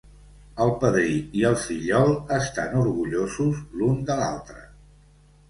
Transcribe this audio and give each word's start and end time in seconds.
El 0.63 0.71
padrí 0.83 1.11
i 1.41 1.45
el 1.49 1.57
fillol 1.63 2.15
estan 2.39 2.75
orgullosos 2.81 3.61
l"un 3.83 4.03
de 4.11 4.19
l"altre. 4.19 4.67